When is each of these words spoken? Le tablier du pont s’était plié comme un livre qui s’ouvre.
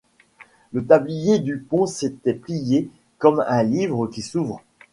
Le 0.73 0.83
tablier 0.83 1.37
du 1.37 1.59
pont 1.59 1.85
s’était 1.85 2.33
plié 2.33 2.89
comme 3.19 3.45
un 3.47 3.61
livre 3.61 4.07
qui 4.07 4.23
s’ouvre. 4.23 4.63